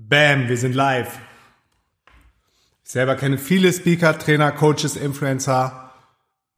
[0.00, 1.18] Bam, wir sind live.
[2.84, 5.92] Ich selber kenne viele Speaker, Trainer, Coaches, Influencer,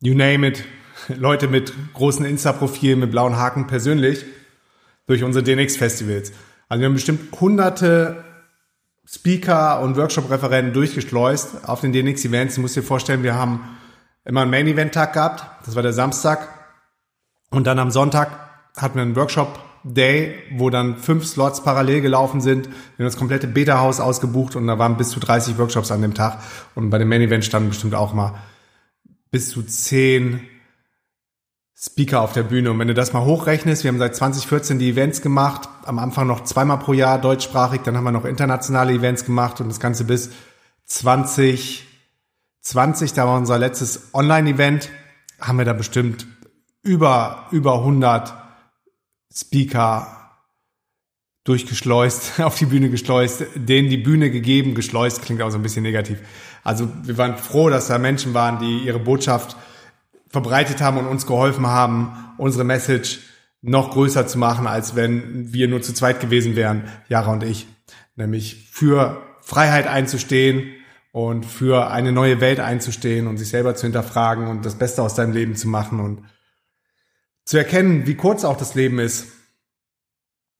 [0.03, 0.65] you name it.
[1.09, 4.27] Leute mit großen Insta-Profilen, mit blauen Haken persönlich
[5.07, 6.33] durch unsere DNX-Festivals.
[6.69, 8.23] Also wir haben bestimmt hunderte
[9.07, 12.57] Speaker und Workshop-Referenten durchgeschleust auf den DNX-Events.
[12.57, 13.79] Du musst dir vorstellen, wir haben
[14.27, 15.45] immer einen Main-Event-Tag gehabt.
[15.65, 16.47] Das war der Samstag.
[17.51, 18.29] Und dann am Sonntag
[18.77, 22.67] hatten wir einen Workshop Day, wo dann fünf Slots parallel gelaufen sind.
[22.67, 26.15] Wir haben das komplette Beta-Haus ausgebucht und da waren bis zu 30 Workshops an dem
[26.15, 26.41] Tag.
[26.75, 28.35] Und bei dem Main Event standen bestimmt auch mal
[29.31, 30.41] bis zu zehn
[31.83, 32.71] Speaker auf der Bühne.
[32.71, 36.27] Und wenn du das mal hochrechnest, wir haben seit 2014 die Events gemacht, am Anfang
[36.27, 40.05] noch zweimal pro Jahr deutschsprachig, dann haben wir noch internationale Events gemacht und das Ganze
[40.05, 40.29] bis
[40.85, 44.91] 2020, da war unser letztes Online-Event,
[45.41, 46.27] haben wir da bestimmt
[46.83, 48.40] über, über 100
[49.33, 50.17] Speaker
[51.45, 55.83] durchgeschleust, auf die Bühne geschleust, denen die Bühne gegeben, geschleust klingt auch so ein bisschen
[55.83, 56.19] negativ.
[56.63, 59.57] Also wir waren froh, dass da Menschen waren, die ihre Botschaft
[60.29, 63.21] verbreitet haben und uns geholfen haben, unsere Message
[63.63, 67.67] noch größer zu machen, als wenn wir nur zu zweit gewesen wären, Jara und ich.
[68.17, 70.73] Nämlich für Freiheit einzustehen
[71.13, 75.17] und für eine neue Welt einzustehen und sich selber zu hinterfragen und das Beste aus
[75.17, 76.23] seinem Leben zu machen und
[77.51, 79.27] zu erkennen, wie kurz auch das Leben ist.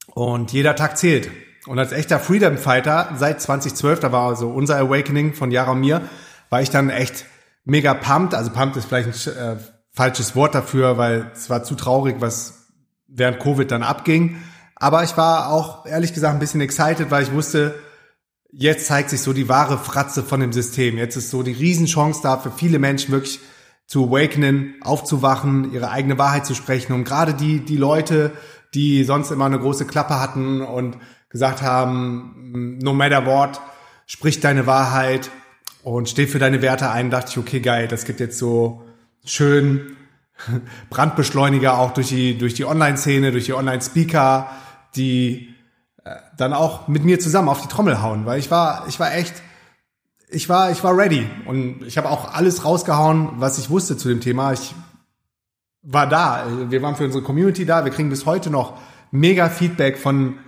[0.09, 1.31] Und jeder Tag zählt.
[1.69, 5.79] Und als echter Freedom Fighter seit 2012, da war also unser Awakening von Jara und
[5.79, 6.03] mir,
[6.49, 7.27] war ich dann echt
[7.65, 8.35] mega pumped.
[8.35, 9.57] Also pumped ist vielleicht ein äh,
[9.93, 12.73] falsches Wort dafür, weil es war zu traurig, was
[13.07, 14.43] während Covid dann abging.
[14.75, 17.77] Aber ich war auch ehrlich gesagt ein bisschen excited, weil ich wusste,
[18.51, 20.99] jetzt zeigt sich so die wahre Fratze von dem System.
[20.99, 23.39] Jetzt ist so die Riesenchance da für viele Menschen wirklich
[23.91, 26.93] zu awakenen, aufzuwachen, ihre eigene Wahrheit zu sprechen.
[26.93, 28.31] Und gerade die, die Leute,
[28.73, 30.97] die sonst immer eine große Klappe hatten und
[31.29, 33.61] gesagt haben, no matter what,
[34.07, 35.29] sprich deine Wahrheit
[35.83, 38.85] und steh für deine Werte ein, dachte ich, okay, geil, das gibt jetzt so
[39.25, 39.97] schön
[40.91, 44.53] Brandbeschleuniger auch durch die, durch die Online-Szene, durch die Online-Speaker,
[44.95, 45.53] die
[46.05, 49.13] äh, dann auch mit mir zusammen auf die Trommel hauen, weil ich war, ich war
[49.13, 49.43] echt,
[50.31, 54.09] ich war, ich war ready und ich habe auch alles rausgehauen, was ich wusste zu
[54.09, 54.53] dem Thema.
[54.53, 54.75] Ich
[55.83, 56.47] war da.
[56.69, 57.85] Wir waren für unsere Community da.
[57.85, 58.79] Wir kriegen bis heute noch
[59.11, 60.39] mega Feedback von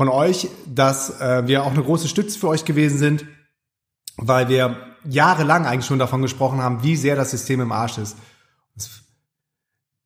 [0.00, 3.26] von euch, dass äh, wir auch eine große Stütze für euch gewesen sind,
[4.16, 8.16] weil wir jahrelang eigentlich schon davon gesprochen haben, wie sehr das System im Arsch ist.
[8.76, 9.02] Es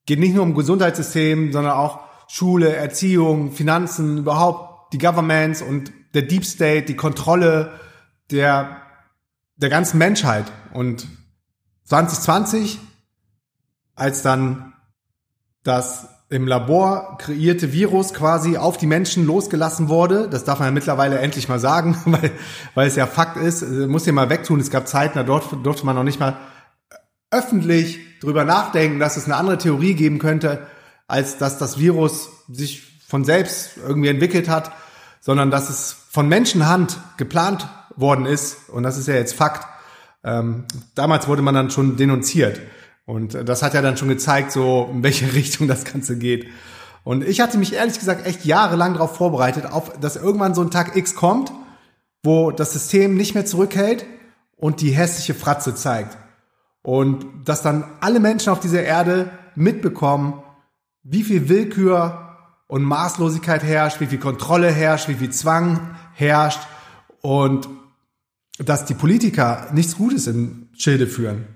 [0.06, 6.22] geht nicht nur um Gesundheitssystem, sondern auch Schule, Erziehung, Finanzen, überhaupt die Governments und der
[6.22, 7.78] Deep State, die Kontrolle
[8.32, 8.83] der
[9.56, 10.50] der ganzen Menschheit.
[10.72, 11.06] Und
[11.84, 12.78] 2020,
[13.94, 14.72] als dann
[15.62, 20.72] das im Labor kreierte Virus quasi auf die Menschen losgelassen wurde, das darf man ja
[20.72, 22.32] mittlerweile endlich mal sagen, weil,
[22.74, 24.60] weil es ja Fakt ist, äh, muss ja mal wegtun.
[24.60, 26.36] Es gab Zeiten, da durfte, man noch nicht mal
[27.30, 30.66] öffentlich drüber nachdenken, dass es eine andere Theorie geben könnte,
[31.06, 34.72] als dass das Virus sich von selbst irgendwie entwickelt hat,
[35.20, 39.66] sondern dass es von Menschenhand geplant worden ist, und das ist ja jetzt Fakt,
[40.24, 42.60] ähm, damals wurde man dann schon denunziert.
[43.06, 46.46] Und das hat ja dann schon gezeigt, so in welche Richtung das Ganze geht.
[47.04, 50.70] Und ich hatte mich ehrlich gesagt echt jahrelang darauf vorbereitet, auf, dass irgendwann so ein
[50.70, 51.52] Tag X kommt,
[52.22, 54.06] wo das System nicht mehr zurückhält
[54.56, 56.16] und die hässliche Fratze zeigt.
[56.80, 60.42] Und dass dann alle Menschen auf dieser Erde mitbekommen,
[61.02, 66.60] wie viel Willkür und Maßlosigkeit herrscht, wie viel Kontrolle herrscht, wie viel Zwang herrscht
[67.20, 67.68] und
[68.58, 71.46] dass die Politiker nichts Gutes im Schilde führen.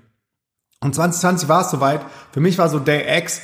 [0.81, 2.01] Und 2020 war es soweit.
[2.31, 3.41] Für mich war so Day X,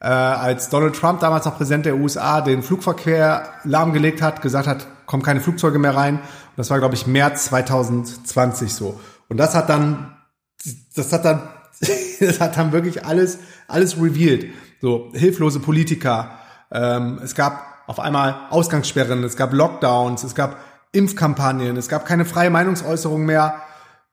[0.00, 4.86] äh, als Donald Trump damals noch Präsident der USA den Flugverkehr lahmgelegt hat, gesagt hat,
[5.06, 6.16] kommen keine Flugzeuge mehr rein.
[6.16, 9.00] Und das war, glaube ich, März 2020 so.
[9.28, 10.16] Und das hat dann,
[10.94, 11.42] das hat dann,
[12.20, 14.52] das hat dann wirklich alles, alles revealed.
[14.80, 16.38] So hilflose Politiker.
[16.70, 20.56] Ähm, es gab auf einmal Ausgangssperren, es gab Lockdowns, es gab
[20.92, 23.62] Impfkampagnen, es gab keine freie Meinungsäußerung mehr,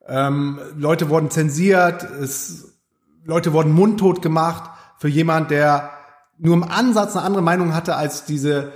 [0.07, 2.75] ähm, Leute wurden zensiert, es,
[3.23, 5.91] Leute wurden mundtot gemacht für jemand, der
[6.37, 8.73] nur im Ansatz eine andere Meinung hatte als diese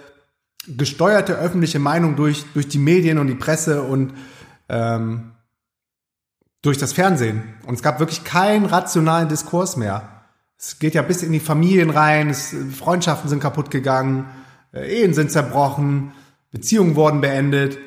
[0.67, 4.13] gesteuerte öffentliche Meinung durch, durch die Medien und die Presse und
[4.67, 5.31] ähm,
[6.61, 7.43] durch das Fernsehen.
[7.65, 10.09] Und es gab wirklich keinen rationalen Diskurs mehr.
[10.57, 14.25] Es geht ja bis in die Familien rein, es, Freundschaften sind kaputt gegangen,
[14.73, 16.11] äh, Ehen sind zerbrochen,
[16.51, 17.77] Beziehungen wurden beendet.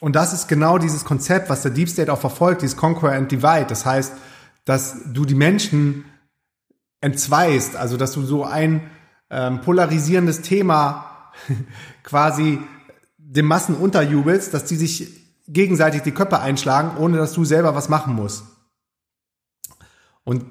[0.00, 3.30] Und das ist genau dieses Konzept, was der Deep State auch verfolgt, dieses Conquer and
[3.30, 3.66] Divide.
[3.68, 4.12] Das heißt,
[4.64, 6.04] dass du die Menschen
[7.00, 8.90] entzweist, also dass du so ein
[9.30, 11.32] ähm, polarisierendes Thema
[12.02, 12.60] quasi
[13.16, 15.18] den Massen unterjubelst, dass die sich
[15.48, 18.44] gegenseitig die Köpfe einschlagen, ohne dass du selber was machen musst.
[20.24, 20.44] Und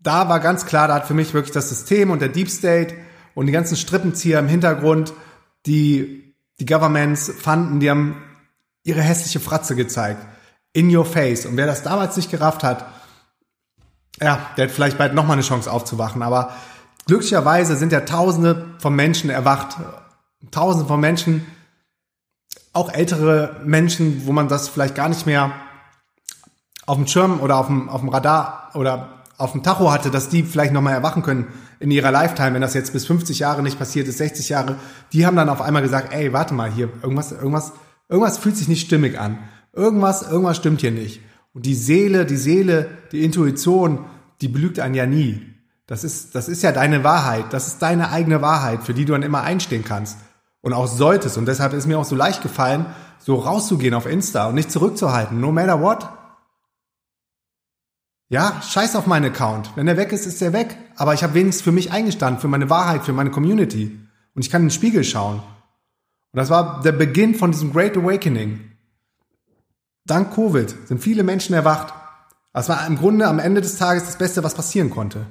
[0.00, 2.94] da war ganz klar, da hat für mich wirklich das System und der Deep State
[3.34, 5.12] und die ganzen Strippenzieher im Hintergrund,
[5.66, 8.16] die die Governments fanden, die haben
[8.88, 10.26] ihre hässliche Fratze gezeigt.
[10.72, 11.46] In your face.
[11.46, 12.86] Und wer das damals nicht gerafft hat,
[14.20, 16.22] ja, der hat vielleicht bald nochmal eine Chance aufzuwachen.
[16.22, 16.52] Aber
[17.06, 19.76] glücklicherweise sind ja Tausende von Menschen erwacht.
[20.50, 21.46] Tausende von Menschen,
[22.72, 25.52] auch ältere Menschen, wo man das vielleicht gar nicht mehr
[26.86, 30.28] auf dem Schirm oder auf dem, auf dem Radar oder auf dem Tacho hatte, dass
[30.28, 31.48] die vielleicht nochmal erwachen können
[31.80, 34.76] in ihrer Lifetime, wenn das jetzt bis 50 Jahre nicht passiert ist, 60 Jahre,
[35.12, 37.72] die haben dann auf einmal gesagt, ey, warte mal, hier, irgendwas, irgendwas,
[38.08, 39.38] irgendwas fühlt sich nicht stimmig an.
[39.72, 41.20] Irgendwas, irgendwas stimmt hier nicht.
[41.54, 44.04] Und die Seele, die Seele, die Intuition,
[44.40, 45.54] die belügt einen ja nie.
[45.86, 47.46] Das ist, das ist ja deine Wahrheit.
[47.52, 50.18] Das ist deine eigene Wahrheit, für die du dann immer einstehen kannst.
[50.60, 51.38] Und auch solltest.
[51.38, 52.86] Und deshalb ist mir auch so leicht gefallen,
[53.18, 55.40] so rauszugehen auf Insta und nicht zurückzuhalten.
[55.40, 56.08] No matter what.
[58.28, 59.70] Ja, scheiß auf meinen Account.
[59.76, 60.76] Wenn er weg ist, ist er weg.
[60.96, 63.98] Aber ich habe wenigstens für mich eingestanden, für meine Wahrheit, für meine Community.
[64.34, 65.42] Und ich kann in den Spiegel schauen.
[66.32, 68.72] Und das war der Beginn von diesem Great Awakening.
[70.04, 71.94] Dank Covid sind viele Menschen erwacht.
[72.52, 75.26] Das war im Grunde am Ende des Tages das Beste, was passieren konnte.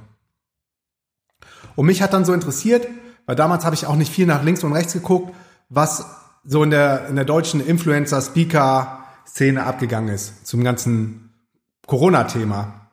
[1.75, 2.87] Und mich hat dann so interessiert,
[3.25, 5.33] weil damals habe ich auch nicht viel nach links und rechts geguckt,
[5.69, 6.05] was
[6.43, 11.33] so in der, in der deutschen Influencer-Speaker-Szene abgegangen ist zum ganzen
[11.85, 12.87] Corona-Thema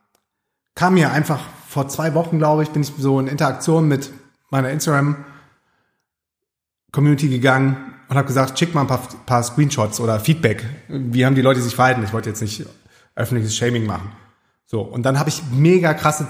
[0.75, 4.11] kam mir einfach vor zwei Wochen, glaube ich, bin ich so in Interaktion mit
[4.49, 10.65] meiner Instagram-Community gegangen und habe gesagt, schick mal ein paar, paar Screenshots oder Feedback.
[10.87, 12.03] Wie haben die Leute sich verhalten?
[12.03, 12.65] Ich wollte jetzt nicht
[13.15, 14.11] öffentliches Shaming machen.
[14.65, 16.27] So, und dann habe ich mega krasse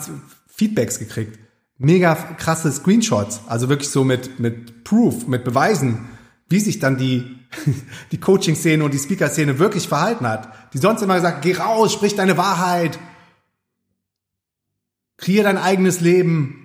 [0.48, 1.40] Feedbacks gekriegt.
[1.78, 3.42] Mega krasse Screenshots.
[3.48, 6.08] Also wirklich so mit, mit Proof, mit Beweisen,
[6.48, 7.40] wie sich dann die,
[8.12, 10.74] die Coaching-Szene und die Speaker-Szene wirklich verhalten hat.
[10.74, 12.98] Die sonst immer gesagt, geh raus, sprich deine Wahrheit,
[15.18, 16.65] Kreier dein eigenes Leben.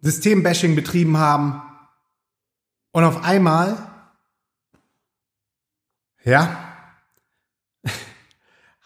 [0.00, 1.62] Systembashing betrieben haben.
[2.92, 3.76] Und auf einmal,
[6.24, 6.56] ja,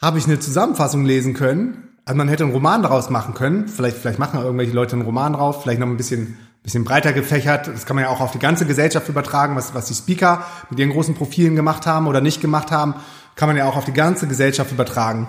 [0.00, 1.88] habe ich eine Zusammenfassung lesen können.
[2.04, 3.68] Also man hätte einen Roman daraus machen können.
[3.68, 7.68] Vielleicht, vielleicht machen irgendwelche Leute einen Roman drauf, vielleicht noch ein bisschen, bisschen breiter gefächert.
[7.68, 10.78] Das kann man ja auch auf die ganze Gesellschaft übertragen, was, was die Speaker mit
[10.80, 12.94] ihren großen Profilen gemacht haben oder nicht gemacht haben,
[13.36, 15.28] kann man ja auch auf die ganze Gesellschaft übertragen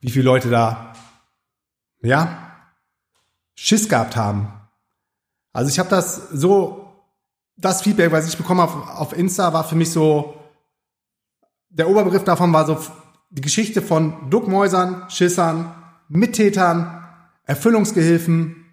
[0.00, 0.92] wie viele Leute da,
[2.00, 2.52] ja,
[3.54, 4.52] Schiss gehabt haben.
[5.56, 6.84] Also ich habe das so,
[7.56, 10.34] das Feedback, was ich bekommen habe auf Insta, war für mich so,
[11.70, 12.76] der Oberbegriff davon war so
[13.30, 15.74] die Geschichte von Duckmäusern, Schissern,
[16.10, 17.02] Mittätern,
[17.44, 18.66] Erfüllungsgehilfen,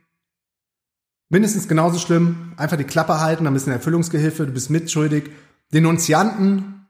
[1.30, 5.32] mindestens genauso schlimm, einfach die Klappe halten, dann bist du eine Erfüllungsgehilfe, du bist mitschuldig,
[5.74, 6.86] Denunzianten,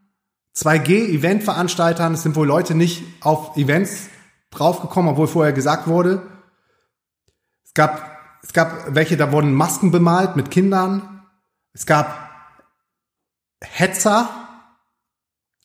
[0.55, 4.07] 2G-Eventveranstaltern, es sind wohl Leute nicht auf Events
[4.49, 6.23] draufgekommen, obwohl vorher gesagt wurde.
[7.63, 8.12] Es gab,
[8.43, 11.23] es gab welche, da wurden Masken bemalt mit Kindern.
[11.71, 12.29] Es gab
[13.63, 14.29] Hetzer,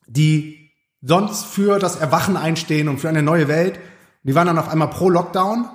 [0.06, 0.70] die
[1.02, 3.78] sonst für das Erwachen einstehen und für eine neue Welt.
[4.22, 5.68] Die waren dann auf einmal pro Lockdown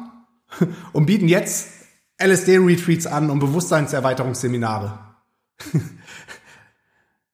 [0.93, 1.69] und bieten jetzt
[2.21, 4.97] LSD-Retreats an und Bewusstseinserweiterungsseminare.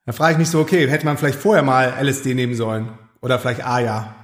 [0.06, 3.38] da frage ich mich so, okay, hätte man vielleicht vorher mal LSD nehmen sollen oder
[3.38, 4.19] vielleicht AJA.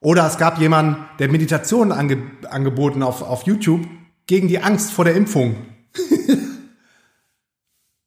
[0.00, 3.86] Oder es gab jemanden, der Meditation ange angeboten auf, auf YouTube
[4.26, 5.56] gegen die Angst vor der Impfung.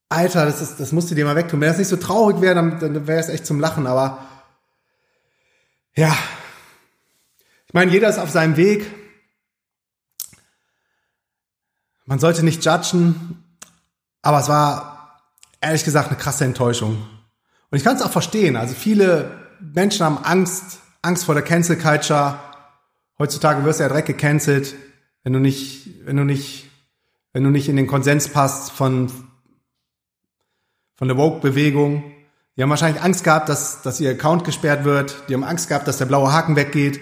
[0.10, 1.62] Alter, das, ist, das musst du dir mal wegtun.
[1.62, 3.88] Wenn das nicht so traurig wäre, dann, dann wäre es echt zum Lachen.
[3.88, 4.19] Aber
[5.96, 6.15] ja,
[7.67, 8.86] ich meine, jeder ist auf seinem Weg.
[12.05, 13.43] Man sollte nicht judgen,
[14.24, 15.22] aber es war
[15.62, 17.08] ehrlich gesagt eine krasse Enttäuschung.
[17.69, 18.55] Und ich kann es auch verstehen.
[18.55, 22.39] Also viele Menschen haben Angst Angst vor der Cancel Culture.
[23.18, 24.75] Heutzutage wirst du ja direkt gecancelt,
[25.24, 26.70] wenn du nicht, wenn du nicht,
[27.34, 29.12] wenn du nicht in den Konsens passt von,
[30.96, 32.03] von der Woke-Bewegung.
[32.56, 35.24] Die haben wahrscheinlich Angst gehabt, dass, dass ihr Account gesperrt wird.
[35.29, 37.00] Die haben Angst gehabt, dass der blaue Haken weggeht.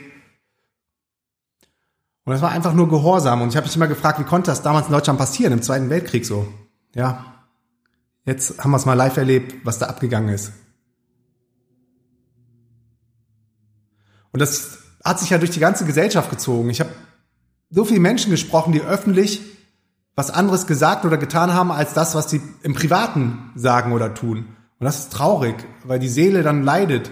[2.26, 3.42] Und das war einfach nur Gehorsam.
[3.42, 5.90] Und ich habe mich immer gefragt, wie konnte das damals in Deutschland passieren, im Zweiten
[5.90, 6.48] Weltkrieg so?
[6.94, 7.26] Ja.
[8.26, 10.52] Jetzt haben wir es mal live erlebt, was da abgegangen ist.
[14.38, 16.70] Und das hat sich ja durch die ganze Gesellschaft gezogen.
[16.70, 16.92] Ich habe
[17.72, 19.42] so viele Menschen gesprochen, die öffentlich
[20.14, 24.46] was anderes gesagt oder getan haben, als das, was sie im Privaten sagen oder tun.
[24.78, 27.10] Und das ist traurig, weil die Seele dann leidet.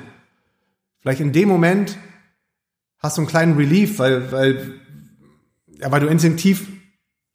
[0.99, 1.97] Vielleicht in dem Moment
[2.99, 4.79] hast du einen kleinen Relief, weil, weil,
[5.79, 6.67] ja, weil du instinktiv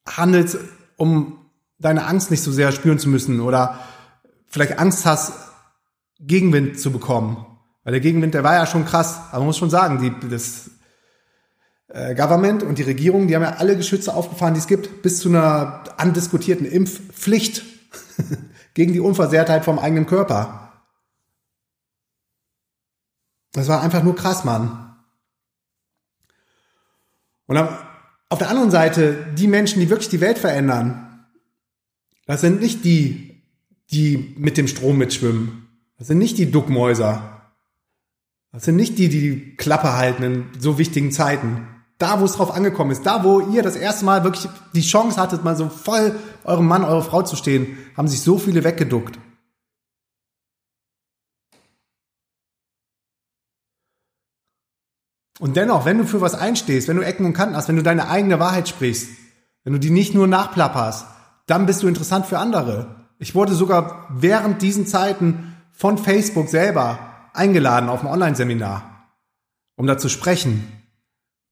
[0.06, 0.56] handelst
[0.94, 1.46] um
[1.80, 3.80] deine Angst nicht so sehr spüren zu müssen oder
[4.46, 5.32] vielleicht Angst hast,
[6.20, 7.44] Gegenwind zu bekommen.
[7.84, 9.20] Weil der Gegenwind, der war ja schon krass.
[9.30, 10.70] Aber man muss schon sagen, die, das
[11.88, 15.20] äh, Government und die Regierung, die haben ja alle Geschütze aufgefahren, die es gibt, bis
[15.20, 17.62] zu einer andiskutierten Impfpflicht
[18.74, 20.72] gegen die Unversehrtheit vom eigenen Körper.
[23.52, 24.96] Das war einfach nur krass, Mann.
[27.46, 31.26] Und auf der anderen Seite, die Menschen, die wirklich die Welt verändern,
[32.26, 33.42] das sind nicht die,
[33.90, 35.66] die mit dem Strom mitschwimmen.
[35.98, 37.39] Das sind nicht die Duckmäuser.
[38.52, 41.68] Das sind nicht die, die die Klappe halten in so wichtigen Zeiten.
[41.98, 45.20] Da, wo es drauf angekommen ist, da, wo ihr das erste Mal wirklich die Chance
[45.20, 49.18] hattet, mal so voll eurem Mann, eurer Frau zu stehen, haben sich so viele weggeduckt.
[55.38, 57.82] Und dennoch, wenn du für was einstehst, wenn du Ecken und Kanten hast, wenn du
[57.82, 59.08] deine eigene Wahrheit sprichst,
[59.64, 61.06] wenn du die nicht nur nachplapperst,
[61.46, 63.08] dann bist du interessant für andere.
[63.18, 67.09] Ich wurde sogar während diesen Zeiten von Facebook selber
[67.40, 69.08] eingeladen auf ein Online-Seminar,
[69.76, 70.70] um da zu sprechen.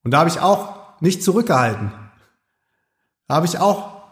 [0.04, 1.92] Und da habe ich auch nicht zurückgehalten.
[3.26, 4.02] Da habe ich auch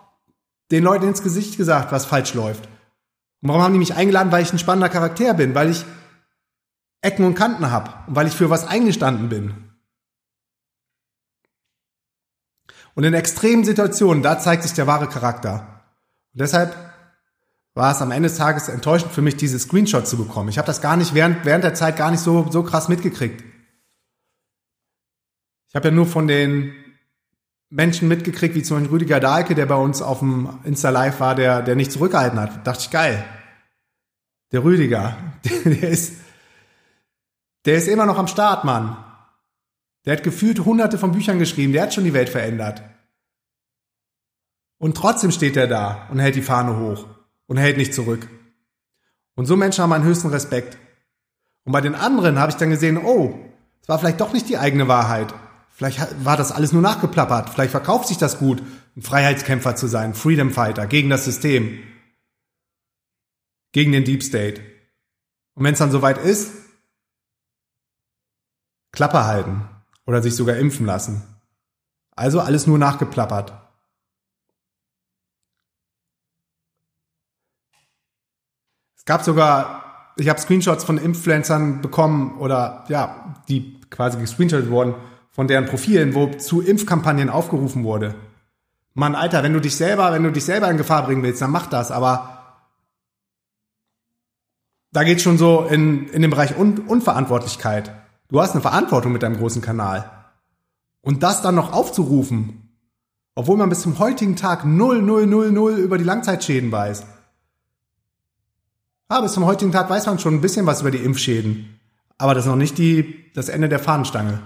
[0.71, 2.67] den Leuten ins Gesicht gesagt, was falsch läuft.
[3.43, 4.33] Und warum haben die mich eingeladen?
[4.33, 5.85] Weil ich ein spannender Charakter bin, weil ich
[7.03, 9.67] Ecken und Kanten habe und weil ich für was eingestanden bin.
[12.95, 15.83] Und in extremen Situationen, da zeigt sich der wahre Charakter.
[16.33, 16.75] Und deshalb
[17.77, 20.49] war es am Ende des Tages enttäuschend für mich, diese Screenshot zu bekommen.
[20.49, 23.45] Ich habe das gar nicht während, während der Zeit gar nicht so, so krass mitgekriegt.
[25.69, 26.73] Ich habe ja nur von den
[27.69, 31.61] Menschen mitgekriegt, wie zum Beispiel Rüdiger Dahlke, der bei uns auf dem Insta-Live war, der,
[31.61, 32.57] der nicht zurückgehalten hat.
[32.57, 33.23] Da dachte ich, geil.
[34.53, 36.15] Der Rüdiger, der, der ist,
[37.67, 38.97] der ist immer noch am Start, Mann.
[40.07, 42.83] Der hat gefühlt hunderte von Büchern geschrieben, der hat schon die Welt verändert.
[44.79, 47.16] Und trotzdem steht er da und hält die Fahne hoch
[47.47, 48.29] und hält nicht zurück.
[49.35, 50.79] Und so Menschen haben meinen höchsten Respekt.
[51.65, 53.39] Und bei den anderen habe ich dann gesehen, oh,
[53.83, 55.33] es war vielleicht doch nicht die eigene Wahrheit.
[55.71, 57.51] Vielleicht war das alles nur nachgeplappert.
[57.51, 58.63] Vielleicht verkauft sich das gut,
[58.97, 61.83] ein Freiheitskämpfer zu sein, Freedom Fighter, gegen das System,
[63.73, 64.63] gegen den Deep State.
[65.55, 66.53] Und wenn es dann soweit ist,
[68.91, 69.69] Klappe halten
[70.07, 71.23] oder sich sogar impfen lassen.
[72.13, 73.53] Also alles nur nachgeplappert.
[79.07, 84.95] Gab sogar, ich habe Screenshots von Influencern bekommen oder ja, die quasi gescreenshottet wurden
[85.31, 88.15] von deren Profilen, wo zu Impfkampagnen aufgerufen wurde.
[88.95, 91.51] Mann, Alter, wenn du dich selber, wenn du dich selber in Gefahr bringen willst, dann
[91.51, 92.37] mach das, aber
[94.93, 97.93] da geht's schon so in, in den Bereich Un Unverantwortlichkeit.
[98.29, 100.11] Du hast eine Verantwortung mit deinem großen Kanal.
[101.03, 102.71] Und das dann noch aufzurufen,
[103.35, 107.05] obwohl man bis zum heutigen Tag 0000 über die Langzeitschäden weiß.
[109.09, 111.79] Ah, bis zum heutigen Tag weiß man schon ein bisschen was über die Impfschäden.
[112.19, 114.43] Aber das ist noch nicht die, das Ende der Fahnenstange.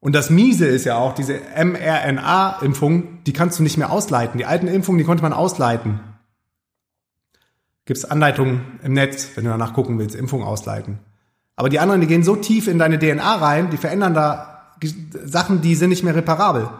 [0.00, 4.38] Und das Miese ist ja auch, diese mRNA-Impfung, die kannst du nicht mehr ausleiten.
[4.38, 6.00] Die alten Impfungen, die konnte man ausleiten.
[7.84, 11.00] Gibt es Anleitungen im Netz, wenn du danach gucken willst, Impfung ausleiten.
[11.56, 14.74] Aber die anderen, die gehen so tief in deine DNA rein, die verändern da
[15.24, 16.70] Sachen, die sind nicht mehr reparabel.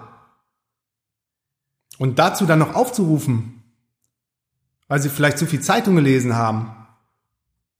[1.98, 3.57] Und dazu dann noch aufzurufen,
[4.88, 6.74] weil sie vielleicht zu viel Zeitung gelesen haben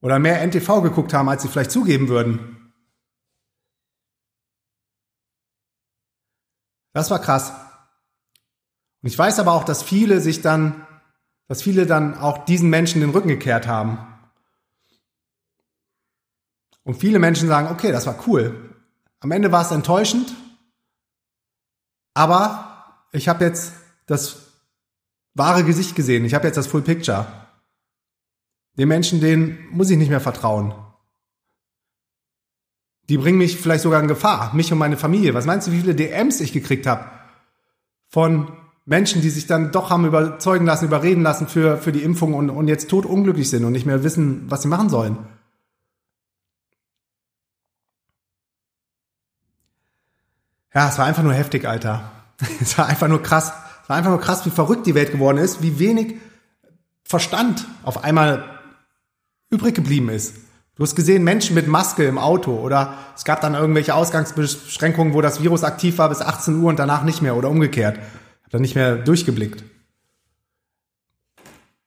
[0.01, 2.73] oder mehr NTV geguckt haben, als sie vielleicht zugeben würden.
[6.93, 7.53] Das war krass.
[9.03, 10.87] Und ich weiß aber auch, dass viele sich dann,
[11.47, 13.99] dass viele dann auch diesen Menschen den Rücken gekehrt haben
[16.85, 18.75] und viele Menschen sagen, okay, das war cool.
[19.21, 20.35] Am Ende war es enttäuschend,
[22.15, 23.73] aber ich habe jetzt
[24.07, 24.48] das
[25.39, 26.25] wahre Gesicht gesehen.
[26.25, 27.27] Ich habe jetzt das Full Picture.
[28.77, 30.75] Den Menschen, denen muss ich nicht mehr vertrauen.
[33.09, 35.35] Die bringen mich vielleicht sogar in Gefahr, mich und meine Familie.
[35.35, 37.07] Was meinst du, wie viele DMs ich gekriegt habe
[38.09, 38.53] von
[38.85, 42.51] Menschen, die sich dann doch haben überzeugen lassen, überreden lassen für, für die Impfung und,
[42.51, 45.19] und jetzt tot unglücklich sind und nicht mehr wissen, was sie machen sollen?
[50.75, 52.13] Ja, es war einfach nur heftig, Alter.
[52.61, 53.53] Es war einfach nur krass.
[53.89, 56.17] War einfach nur krass, wie verrückt die Welt geworden ist, wie wenig
[57.03, 58.45] Verstand auf einmal
[59.51, 60.37] übrig geblieben ist.
[60.77, 65.23] Du hast gesehen, Menschen mit Maske im Auto oder es gab dann irgendwelche Ausgangsbeschränkungen, wo
[65.23, 67.99] das Virus aktiv war bis 18 Uhr und danach nicht mehr oder umgekehrt.
[68.45, 69.65] Hab dann nicht mehr durchgeblickt.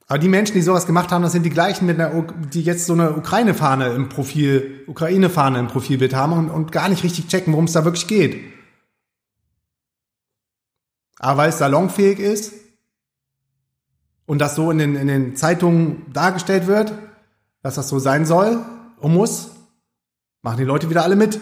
[0.08, 2.86] Aber die Menschen, die sowas gemacht haben, das sind die gleichen, mit einer, die jetzt
[2.86, 7.54] so eine Ukraine-Fahne im Profil, Ukraine-Fahne im Profilbild haben und, und gar nicht richtig checken,
[7.54, 8.51] worum es da wirklich geht.
[11.24, 12.52] Aber weil es salonfähig ist
[14.26, 16.94] und das so in den, in den Zeitungen dargestellt wird,
[17.62, 18.66] dass das so sein soll
[18.98, 19.52] und muss,
[20.42, 21.40] machen die Leute wieder alle mit.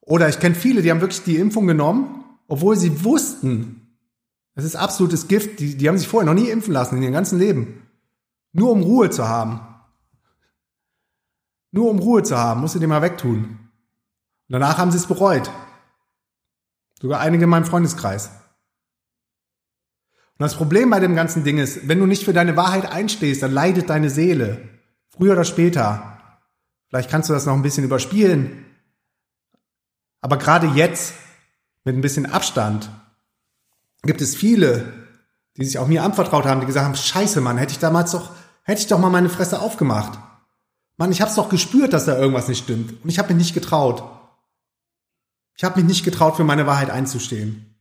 [0.00, 3.98] Oder ich kenne viele, die haben wirklich die Impfung genommen, obwohl sie wussten,
[4.54, 5.58] es ist absolutes Gift.
[5.58, 7.82] Die, die haben sich vorher noch nie impfen lassen in ihrem ganzen Leben.
[8.52, 9.58] Nur um Ruhe zu haben.
[11.72, 13.44] Nur um Ruhe zu haben, musst du den mal wegtun.
[13.44, 15.50] Und danach haben sie es bereut.
[17.00, 18.30] Sogar einige in meinem Freundeskreis.
[20.38, 23.42] Und das Problem bei dem ganzen Ding ist, wenn du nicht für deine Wahrheit einstehst,
[23.42, 24.68] dann leidet deine Seele.
[25.08, 26.18] Früher oder später.
[26.88, 28.64] Vielleicht kannst du das noch ein bisschen überspielen.
[30.20, 31.14] Aber gerade jetzt,
[31.84, 32.90] mit ein bisschen Abstand,
[34.02, 34.92] gibt es viele,
[35.56, 38.30] die sich auch mir anvertraut haben, die gesagt haben, scheiße, Mann, hätte ich damals doch,
[38.62, 40.18] hätte ich doch mal meine Fresse aufgemacht.
[40.96, 43.02] Mann, ich hab's doch gespürt, dass da irgendwas nicht stimmt.
[43.02, 44.17] Und ich habe mich nicht getraut.
[45.58, 47.74] Ich habe mich nicht getraut, für meine Wahrheit einzustehen.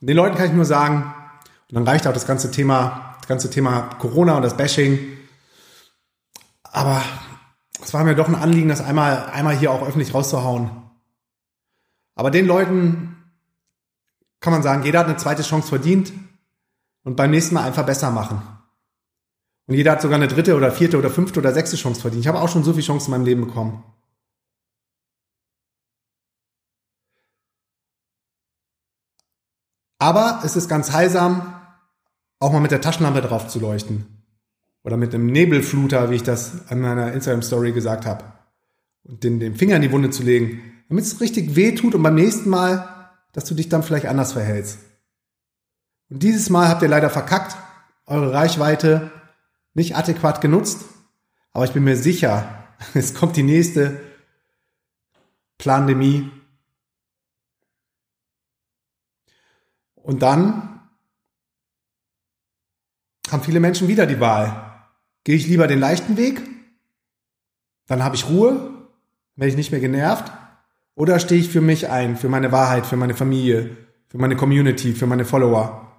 [0.00, 1.14] Und den Leuten kann ich nur sagen,
[1.68, 4.98] und dann reicht auch das ganze Thema, das ganze Thema Corona und das Bashing.
[6.64, 7.04] Aber
[7.80, 10.72] es war mir doch ein Anliegen, das einmal, einmal hier auch öffentlich rauszuhauen.
[12.16, 13.16] Aber den Leuten
[14.40, 16.12] kann man sagen, jeder hat eine zweite Chance verdient
[17.04, 18.42] und beim nächsten Mal einfach besser machen.
[19.68, 22.22] Und jeder hat sogar eine dritte oder vierte oder fünfte oder sechste Chance verdient.
[22.24, 23.84] Ich habe auch schon so viele Chancen in meinem Leben bekommen.
[30.02, 31.54] Aber es ist ganz heilsam,
[32.40, 34.04] auch mal mit der Taschenlampe drauf zu leuchten.
[34.82, 38.24] Oder mit einem Nebelfluter, wie ich das an meiner Instagram-Story gesagt habe.
[39.04, 42.02] Und den, den Finger in die Wunde zu legen, damit es richtig weh tut und
[42.02, 44.78] beim nächsten Mal, dass du dich dann vielleicht anders verhältst.
[46.10, 47.56] Und dieses Mal habt ihr leider verkackt,
[48.04, 49.12] eure Reichweite
[49.72, 50.80] nicht adäquat genutzt,
[51.52, 54.00] aber ich bin mir sicher, es kommt die nächste
[55.58, 56.28] Pandemie.
[60.02, 60.80] Und dann
[63.30, 64.88] haben viele Menschen wieder die Wahl.
[65.24, 66.42] Gehe ich lieber den leichten Weg?
[67.86, 68.88] Dann habe ich Ruhe,
[69.36, 70.32] werde ich nicht mehr genervt.
[70.94, 73.76] Oder stehe ich für mich ein, für meine Wahrheit, für meine Familie,
[74.08, 75.92] für meine Community, für meine Follower?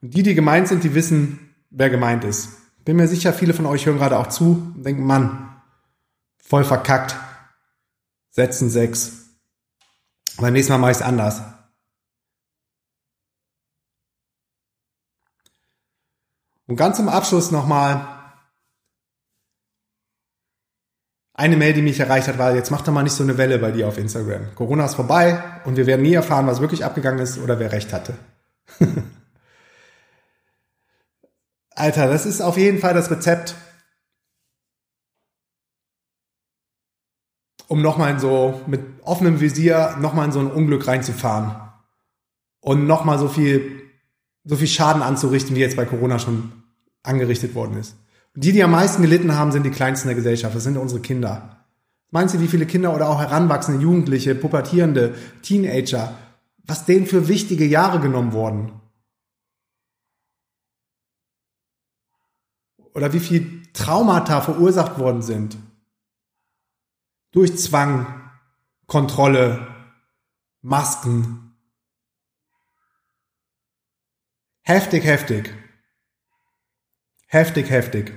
[0.00, 2.50] Und die, die gemeint sind, die wissen, wer gemeint ist.
[2.84, 5.60] Bin mir sicher, viele von euch hören gerade auch zu und denken, Mann,
[6.38, 7.16] voll verkackt.
[8.30, 9.27] Setzen sechs.
[10.38, 11.42] Beim nächsten Mal mache ich es anders.
[16.68, 18.18] Und ganz zum Abschluss nochmal
[21.34, 23.58] eine Mail, die mich erreicht hat, war, jetzt mach doch mal nicht so eine Welle
[23.58, 24.54] bei dir auf Instagram.
[24.54, 27.92] Corona ist vorbei und wir werden nie erfahren, was wirklich abgegangen ist oder wer recht
[27.92, 28.14] hatte.
[31.70, 33.54] Alter, das ist auf jeden Fall das Rezept,
[37.68, 41.54] um nochmal in so, mit offenem Visier, nochmal in so ein Unglück reinzufahren.
[42.60, 43.82] Und nochmal so viel,
[44.44, 46.52] so viel Schaden anzurichten, wie jetzt bei Corona schon
[47.02, 47.96] angerichtet worden ist.
[48.34, 50.56] Und die, die am meisten gelitten haben, sind die Kleinsten der Gesellschaft.
[50.56, 51.64] Das sind unsere Kinder.
[52.10, 56.14] Meinst du, wie viele Kinder oder auch heranwachsende Jugendliche, Pubertierende, Teenager,
[56.66, 58.72] was denen für wichtige Jahre genommen wurden?
[62.98, 65.56] oder wie viel Traumata verursacht worden sind.
[67.32, 68.30] Durch Zwang,
[68.86, 69.66] Kontrolle,
[70.62, 71.54] Masken.
[74.62, 75.54] Heftig, heftig.
[77.26, 78.12] Heftig, heftig.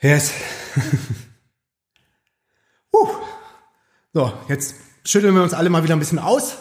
[0.00, 0.32] Yes.
[2.92, 3.08] uh.
[4.12, 6.56] So, jetzt schütteln wir uns alle mal wieder ein bisschen aus.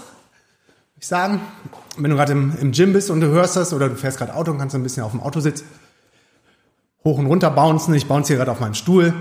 [0.98, 1.42] Ich sagen,
[1.98, 4.34] wenn du gerade im, im Gym bist und du hörst das oder du fährst gerade
[4.34, 5.64] Auto und kannst ein bisschen auf dem Autositz
[7.04, 7.94] hoch und runter bouncen.
[7.94, 9.14] Ich bounce hier gerade auf meinem Stuhl.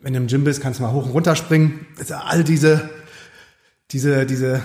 [0.00, 1.86] Wenn du im Gym bist, kannst du mal hoch und runter springen.
[2.10, 2.90] all diese,
[3.90, 4.62] diese, diese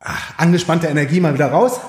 [0.00, 1.80] ach, angespannte Energie mal wieder raus.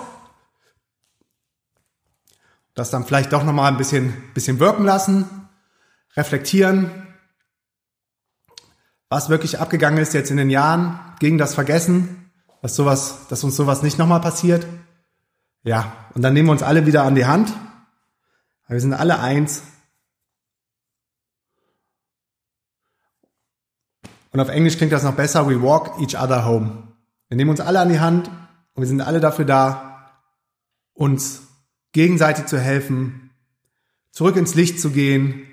[2.74, 5.50] Das dann vielleicht doch nochmal ein bisschen, bisschen wirken lassen,
[6.16, 6.92] reflektieren,
[9.10, 13.56] was wirklich abgegangen ist jetzt in den Jahren gegen das Vergessen, dass sowas, dass uns
[13.56, 14.68] sowas nicht nochmal passiert.
[15.64, 17.52] Ja, und dann nehmen wir uns alle wieder an die Hand.
[18.68, 19.64] Wir sind alle eins.
[24.32, 25.48] Und auf Englisch klingt das noch besser.
[25.48, 26.94] We walk each other home.
[27.30, 30.22] Wir nehmen uns alle an die Hand und wir sind alle dafür da,
[30.94, 31.48] uns
[31.92, 33.32] gegenseitig zu helfen,
[34.12, 35.48] zurück ins Licht zu gehen,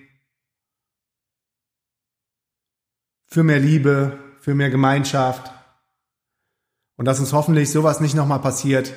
[3.26, 5.50] für mehr Liebe, für mehr Gemeinschaft,
[6.96, 8.92] und dass uns hoffentlich sowas nicht nochmal passiert.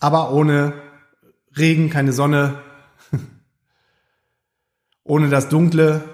[0.00, 0.74] Aber ohne
[1.56, 2.62] Regen, keine Sonne,
[5.04, 6.04] ohne das Dunkle,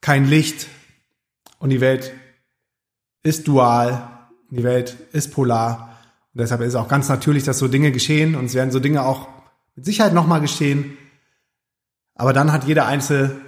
[0.00, 0.68] kein Licht.
[1.58, 2.12] Und die Welt
[3.22, 4.08] ist dual,
[4.50, 5.98] die Welt ist polar.
[6.32, 8.34] Und deshalb ist es auch ganz natürlich, dass so Dinge geschehen.
[8.34, 9.28] Und es werden so Dinge auch
[9.74, 10.98] mit Sicherheit nochmal geschehen,
[12.18, 13.40] aber dann hat jeder Einzelne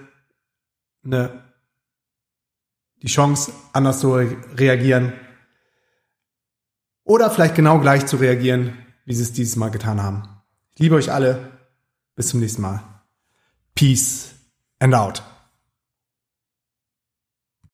[3.03, 5.13] die Chance, anders zu reagieren.
[7.03, 10.23] Oder vielleicht genau gleich zu reagieren, wie sie es dieses Mal getan haben.
[10.75, 11.53] Ich liebe euch alle.
[12.17, 12.83] Bis zum nächsten Mal.
[13.75, 14.35] Peace
[14.79, 15.23] and out.